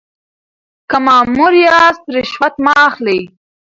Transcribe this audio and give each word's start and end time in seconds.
که 0.89 0.97
مامور 1.05 1.53
یاست 1.65 2.03
رشوت 2.15 2.53
مه 2.63 2.73
اخلئ. 2.87 3.21